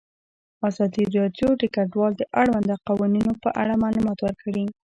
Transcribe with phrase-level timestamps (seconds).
[0.69, 4.65] ازادي راډیو د کډوال د اړونده قوانینو په اړه معلومات ورکړي.